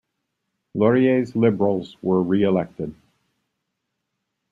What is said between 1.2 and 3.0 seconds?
Liberals were re-elected.